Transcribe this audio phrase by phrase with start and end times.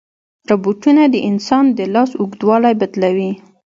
[0.49, 3.31] روبوټونه د انسان د لاس اوږدوالی بدلوي.